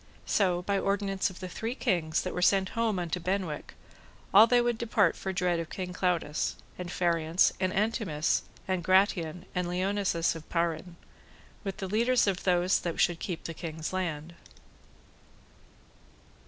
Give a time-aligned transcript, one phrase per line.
[0.25, 3.75] So by ordinance of the three kings that were sent home unto Benwick,
[4.33, 9.45] all they would depart for dread of King Claudas; and Phariance, and Antemes, and Gratian,
[9.53, 10.95] and Lionses [of] Payarne,
[11.63, 14.33] with the leaders of those that should keep the kings' lands.